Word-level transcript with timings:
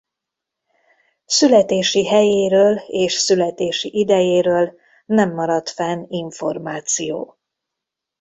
Születési 1.25 2.05
helyéről 2.07 2.75
és 2.87 3.13
születési 3.13 3.97
idejéről 3.99 4.73
nem 5.05 5.33
maradt 5.33 5.69
fenn 5.69 6.05
információ. 6.07 7.37